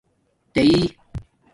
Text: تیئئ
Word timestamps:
تیئئ 0.53 0.83